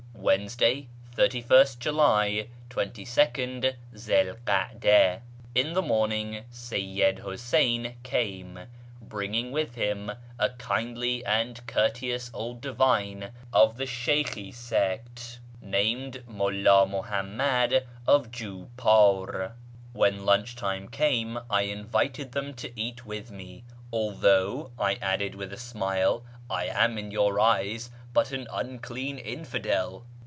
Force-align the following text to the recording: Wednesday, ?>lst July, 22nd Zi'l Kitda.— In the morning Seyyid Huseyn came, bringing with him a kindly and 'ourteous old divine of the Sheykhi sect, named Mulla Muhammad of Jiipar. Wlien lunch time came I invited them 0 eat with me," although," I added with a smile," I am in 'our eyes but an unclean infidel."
Wednesday, 0.13 0.87
?>lst 1.17 1.79
July, 1.79 2.47
22nd 2.69 3.73
Zi'l 3.97 4.35
Kitda.— 4.45 5.21
In 5.55 5.73
the 5.73 5.81
morning 5.81 6.43
Seyyid 6.51 7.21
Huseyn 7.21 7.95
came, 8.03 8.67
bringing 9.01 9.51
with 9.51 9.73
him 9.73 10.11
a 10.37 10.49
kindly 10.51 11.25
and 11.25 11.59
'ourteous 11.75 12.29
old 12.35 12.61
divine 12.61 13.31
of 13.51 13.77
the 13.77 13.85
Sheykhi 13.87 14.53
sect, 14.53 15.39
named 15.59 16.21
Mulla 16.27 16.85
Muhammad 16.85 17.87
of 18.05 18.29
Jiipar. 18.29 19.53
Wlien 19.95 20.23
lunch 20.23 20.55
time 20.55 20.87
came 20.87 21.39
I 21.49 21.63
invited 21.63 22.31
them 22.33 22.55
0 22.55 22.73
eat 22.75 23.05
with 23.07 23.31
me," 23.31 23.63
although," 23.91 24.69
I 24.77 24.95
added 25.01 25.33
with 25.33 25.51
a 25.51 25.57
smile," 25.57 26.23
I 26.49 26.65
am 26.65 26.99
in 26.99 27.15
'our 27.17 27.39
eyes 27.39 27.89
but 28.13 28.31
an 28.33 28.45
unclean 28.53 29.17
infidel." 29.17 30.05